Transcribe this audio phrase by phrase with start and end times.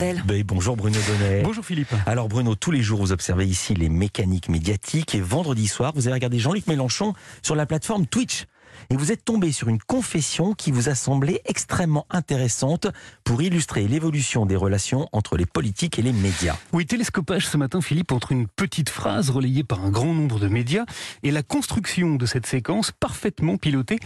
[0.00, 1.42] Ben, bonjour Bruno Donnet.
[1.42, 1.92] Bonjour Philippe.
[2.06, 6.06] Alors Bruno, tous les jours vous observez ici les mécaniques médiatiques et vendredi soir vous
[6.06, 8.46] avez regardé Jean-Luc Mélenchon sur la plateforme Twitch.
[8.88, 12.86] Et vous êtes tombé sur une confession qui vous a semblé extrêmement intéressante
[13.24, 16.56] pour illustrer l'évolution des relations entre les politiques et les médias.
[16.72, 20.48] Oui, télescopage ce matin, Philippe, entre une petite phrase relayée par un grand nombre de
[20.48, 20.86] médias
[21.22, 23.98] et la construction de cette séquence parfaitement pilotée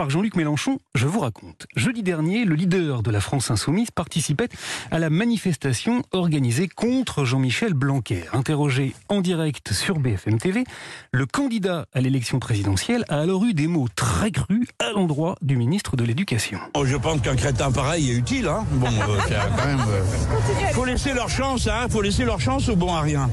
[0.00, 0.78] par Jean-Luc Mélenchon.
[0.94, 1.66] Je vous raconte.
[1.76, 4.48] Jeudi dernier, le leader de la France Insoumise participait
[4.90, 8.24] à la manifestation organisée contre Jean-Michel Blanquer.
[8.32, 10.64] Interrogé en direct sur BFM TV,
[11.12, 15.58] le candidat à l'élection présidentielle a alors eu des mots très crus à l'endroit du
[15.58, 16.60] ministre de l'Éducation.
[16.72, 18.48] Oh, je pense qu'un crétin pareil est utile.
[18.48, 19.80] Hein bon, euh, c'est quand même.
[19.86, 21.88] euh, Faut laisser leur chance, hein.
[21.90, 23.28] Faut laisser leur chance au bon à rien.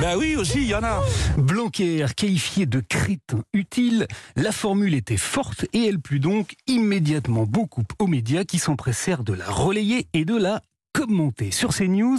[0.00, 1.02] ben oui, aussi, il y en a.
[1.38, 7.84] Blanquer qualifié de crétin utile, la formule était forte et elle plut donc immédiatement beaucoup
[7.98, 11.50] aux médias qui s'empressèrent de la relayer et de la commenter.
[11.50, 12.18] Sur ces news,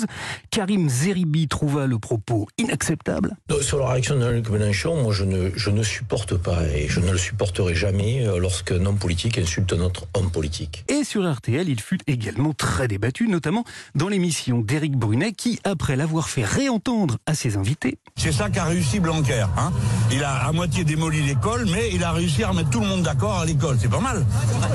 [0.49, 3.35] Karim Zeribi trouva le propos inacceptable.
[3.61, 6.99] Sur la réaction de Jean-Luc Mélenchon, moi je ne, je ne supporte pas et je
[6.99, 10.85] ne le supporterai jamais euh, lorsqu'un homme politique insulte un autre homme politique.
[10.87, 13.63] Et sur RTL, il fut également très débattu, notamment
[13.95, 18.65] dans l'émission d'Éric Brunet qui, après l'avoir fait réentendre à ses invités, C'est ça qu'a
[18.65, 19.45] réussi Blanquer.
[19.57, 19.71] Hein
[20.11, 23.03] il a à moitié démoli l'école, mais il a réussi à remettre tout le monde
[23.03, 23.77] d'accord à l'école.
[23.79, 24.25] C'est pas mal.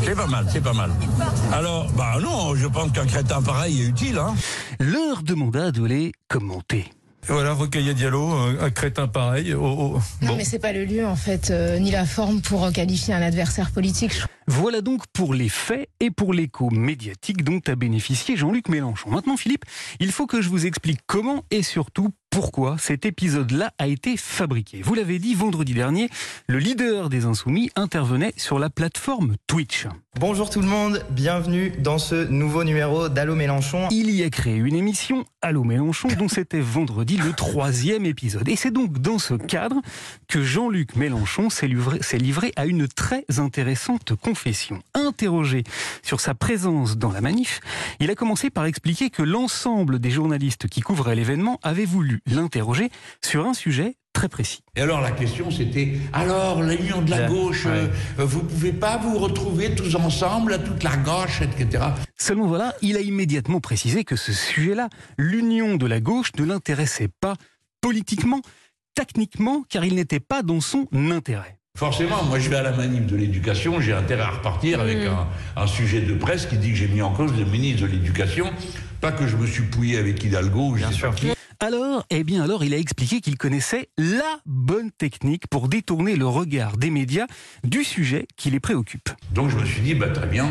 [0.03, 0.91] C'est pas mal, c'est pas mal.
[1.53, 4.19] Alors, bah non, je pense qu'un crétin pareil est utile.
[4.19, 4.35] Hein
[4.81, 6.85] leur demanda de les commenter.
[7.27, 9.53] Voilà, Recueillet Diallo, un, un crétin pareil.
[9.53, 9.61] oh,
[9.97, 10.01] oh.
[10.23, 10.37] Non, Bon.
[10.37, 13.71] mais c'est pas le lieu en fait, euh, ni la forme pour qualifier un adversaire
[13.71, 14.13] politique.
[14.47, 19.11] Voilà donc pour les faits et pour l'écho médiatique dont a bénéficié Jean-Luc Mélenchon.
[19.11, 19.65] Maintenant, Philippe,
[20.01, 24.83] il faut que je vous explique comment et surtout pourquoi cet épisode-là a été fabriqué.
[24.83, 26.09] Vous l'avez dit vendredi dernier,
[26.47, 29.87] le leader des Insoumis intervenait sur la plateforme Twitch.
[30.21, 33.87] Bonjour tout le monde, bienvenue dans ce nouveau numéro d'Allo Mélenchon.
[33.93, 38.49] Il y a créé une émission, Allô Mélenchon, dont c'était vendredi le troisième épisode.
[38.49, 39.77] Et c'est donc dans ce cadre
[40.27, 44.83] que Jean-Luc Mélenchon s'est livré, s'est livré à une très intéressante confession.
[44.95, 45.63] Interrogé
[46.03, 47.61] sur sa présence dans la manif,
[48.01, 52.91] il a commencé par expliquer que l'ensemble des journalistes qui couvraient l'événement avaient voulu l'interroger
[53.23, 54.63] sur un sujet très précis.
[54.75, 57.87] Et alors la question c'était alors l'union de la gauche, euh,
[58.19, 61.85] vous pouvez pas vous retrouver tous ensemble, toute la gauche, etc.
[62.17, 67.11] Seulement voilà, il a immédiatement précisé que ce sujet-là, l'union de la gauche, ne l'intéressait
[67.21, 67.35] pas
[67.81, 68.41] politiquement,
[68.95, 71.59] techniquement, car il n'était pas dans son intérêt.
[71.77, 75.29] Forcément, moi je vais à la manif de l'éducation, j'ai intérêt à repartir avec un,
[75.55, 78.51] un sujet de presse qui dit que j'ai mis en cause le ministre de l'éducation,
[79.01, 81.38] pas que je me suis pouillé avec Hidalgo ou je sais pas qui.
[81.61, 86.27] Alors, eh bien alors, il a expliqué qu'il connaissait la bonne technique pour détourner le
[86.27, 87.27] regard des médias
[87.65, 89.09] du sujet qui les préoccupe.
[89.33, 90.49] Donc je me suis dit, bah très bien,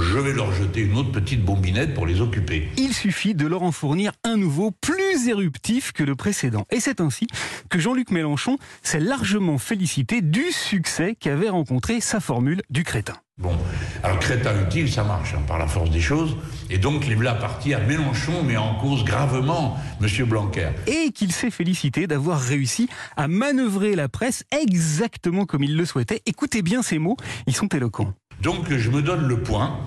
[0.00, 2.68] je vais leur jeter une autre petite bombinette pour les occuper.
[2.78, 6.66] Il suffit de leur en fournir un nouveau plus éruptif que le précédent.
[6.70, 7.26] Et c'est ainsi
[7.68, 13.14] que Jean-Luc Mélenchon s'est largement félicité du succès qu'avait rencontré sa formule du crétin.
[13.36, 13.56] Bon,
[14.04, 16.36] alors crétin utile, ça marche hein, par la force des choses.
[16.70, 20.68] Et donc les voilà partis à Mélenchon, mais en cause gravement Monsieur Blanquer.
[20.86, 26.22] et qu'il s'est félicité d'avoir réussi à manœuvrer la presse exactement comme il le souhaitait.
[26.26, 27.16] Écoutez bien ces mots,
[27.48, 28.14] ils sont éloquents.
[28.40, 29.80] Donc je me donne le point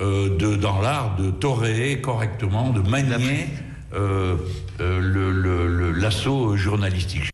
[0.00, 3.46] euh, de, dans l'art de toréer correctement, de manier
[3.92, 4.36] euh,
[4.80, 7.30] euh, le- le- le- l'assaut journalistique.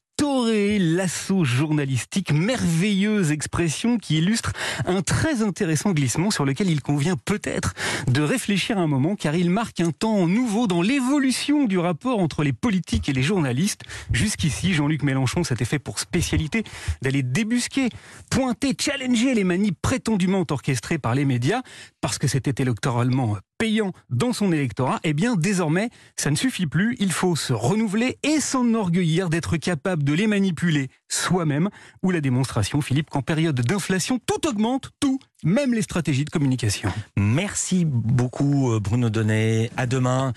[1.01, 4.53] L'assaut journalistique, merveilleuse expression qui illustre
[4.85, 7.73] un très intéressant glissement sur lequel il convient peut-être
[8.07, 12.43] de réfléchir un moment car il marque un temps nouveau dans l'évolution du rapport entre
[12.43, 13.81] les politiques et les journalistes.
[14.13, 16.65] Jusqu'ici, Jean-Luc Mélenchon s'était fait pour spécialité
[17.01, 17.89] d'aller débusquer,
[18.31, 21.63] pointer, challenger les manies prétendument orchestrées par les médias
[22.03, 26.97] parce que c'était électoralement payant dans son électorat, eh bien désormais, ça ne suffit plus,
[26.99, 31.69] il faut se renouveler et s'enorgueillir d'être capable de les manipuler soi-même,
[32.03, 36.91] ou la démonstration, Philippe, qu'en période d'inflation, tout augmente, tout, même les stratégies de communication.
[37.17, 39.71] Merci beaucoup euh, Bruno Donnet.
[39.77, 40.33] À demain.